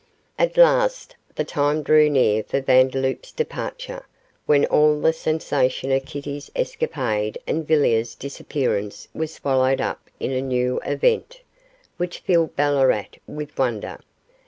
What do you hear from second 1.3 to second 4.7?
the time drew near for Vandeloup's departure, when